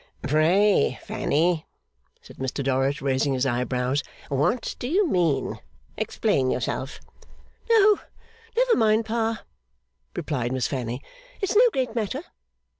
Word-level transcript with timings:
'Pray, 0.23 0.97
Fanny,' 1.03 1.67
said 2.23 2.37
Mr 2.37 2.63
Dorrit, 2.63 3.03
raising 3.03 3.35
his 3.35 3.45
eyebrows, 3.45 4.01
'what 4.29 4.75
do 4.79 4.87
you 4.87 5.07
mean? 5.07 5.59
Explain 5.95 6.49
yourself.' 6.49 6.99
'Oh! 7.69 8.01
Never 8.57 8.75
mind, 8.77 9.05
Pa,' 9.05 9.43
replied 10.15 10.53
Miss 10.53 10.67
Fanny, 10.67 11.03
'it's 11.39 11.55
no 11.55 11.69
great 11.71 11.93
matter. 11.93 12.23